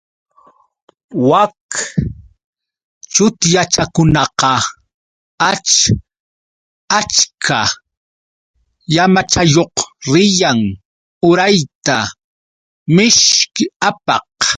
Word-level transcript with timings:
Wak 1.29 1.57
chutchakunaqa 3.13 4.53
ach 5.51 5.73
achka 6.99 7.59
llamachayuq 8.93 9.75
riyan 10.13 10.59
urayta 11.29 11.97
mishki 12.95 13.63
apaq. 13.87 14.33